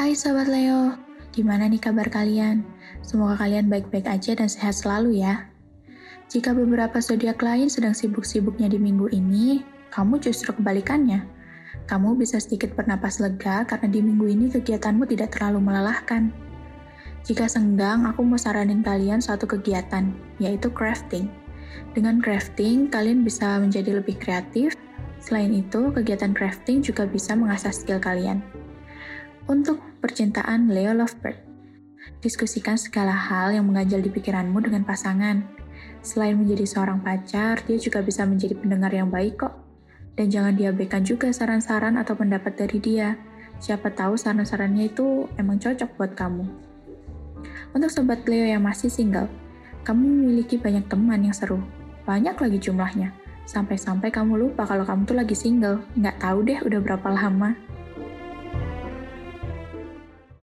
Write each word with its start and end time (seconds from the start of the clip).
Hai 0.00 0.16
Sobat 0.16 0.48
Leo, 0.48 0.96
gimana 1.28 1.68
nih 1.68 1.76
kabar 1.76 2.08
kalian? 2.08 2.64
Semoga 3.04 3.36
kalian 3.36 3.68
baik-baik 3.68 4.08
aja 4.08 4.32
dan 4.32 4.48
sehat 4.48 4.80
selalu 4.80 5.20
ya. 5.20 5.52
Jika 6.24 6.56
beberapa 6.56 7.04
zodiak 7.04 7.36
lain 7.44 7.68
sedang 7.68 7.92
sibuk-sibuknya 7.92 8.72
di 8.72 8.80
minggu 8.80 9.12
ini, 9.12 9.60
kamu 9.92 10.16
justru 10.24 10.56
kebalikannya. 10.56 11.20
Kamu 11.84 12.16
bisa 12.16 12.40
sedikit 12.40 12.72
bernapas 12.72 13.20
lega 13.20 13.68
karena 13.68 13.92
di 13.92 14.00
minggu 14.00 14.24
ini 14.24 14.48
kegiatanmu 14.48 15.04
tidak 15.04 15.36
terlalu 15.36 15.68
melelahkan. 15.68 16.32
Jika 17.28 17.44
senggang, 17.44 18.08
aku 18.08 18.24
mau 18.24 18.40
saranin 18.40 18.80
kalian 18.80 19.20
suatu 19.20 19.44
kegiatan, 19.44 20.16
yaitu 20.40 20.72
crafting. 20.72 21.28
Dengan 21.92 22.24
crafting, 22.24 22.88
kalian 22.88 23.20
bisa 23.20 23.60
menjadi 23.60 24.00
lebih 24.00 24.16
kreatif. 24.16 24.72
Selain 25.20 25.52
itu, 25.52 25.92
kegiatan 25.92 26.32
crafting 26.32 26.80
juga 26.80 27.04
bisa 27.04 27.36
mengasah 27.36 27.68
skill 27.68 28.00
kalian. 28.00 28.40
Untuk 29.50 29.82
percintaan 29.98 30.70
Leo 30.70 30.94
Lovebird, 30.94 31.34
diskusikan 32.22 32.78
segala 32.78 33.10
hal 33.10 33.50
yang 33.50 33.66
mengganjal 33.66 33.98
di 33.98 34.06
pikiranmu 34.06 34.62
dengan 34.62 34.86
pasangan. 34.86 35.42
Selain 36.06 36.38
menjadi 36.38 36.70
seorang 36.70 37.02
pacar, 37.02 37.58
dia 37.66 37.74
juga 37.74 37.98
bisa 37.98 38.22
menjadi 38.22 38.54
pendengar 38.54 38.94
yang 38.94 39.10
baik 39.10 39.42
kok. 39.42 39.58
Dan 40.14 40.30
jangan 40.30 40.54
diabaikan 40.54 41.02
juga 41.02 41.34
saran-saran 41.34 41.98
atau 41.98 42.14
pendapat 42.14 42.62
dari 42.62 42.78
dia. 42.78 43.18
Siapa 43.58 43.90
tahu 43.90 44.14
saran-sarannya 44.14 44.86
itu 44.86 45.26
emang 45.34 45.58
cocok 45.58 45.98
buat 45.98 46.14
kamu. 46.14 46.46
Untuk 47.74 47.90
sobat 47.90 48.22
Leo 48.30 48.46
yang 48.46 48.62
masih 48.62 48.86
single, 48.86 49.26
kamu 49.82 49.98
memiliki 49.98 50.62
banyak 50.62 50.86
teman 50.86 51.26
yang 51.26 51.34
seru. 51.34 51.58
Banyak 52.06 52.38
lagi 52.38 52.70
jumlahnya. 52.70 53.10
Sampai-sampai 53.50 54.14
kamu 54.14 54.46
lupa 54.46 54.62
kalau 54.62 54.86
kamu 54.86 55.10
tuh 55.10 55.18
lagi 55.18 55.34
single. 55.34 55.82
Nggak 55.98 56.22
tahu 56.22 56.46
deh 56.46 56.62
udah 56.62 56.78
berapa 56.78 57.08
lama. 57.10 57.58